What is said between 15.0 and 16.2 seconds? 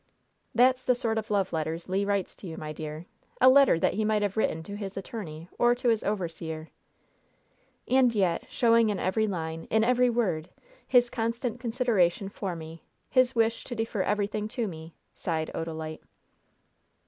sighed Odalite.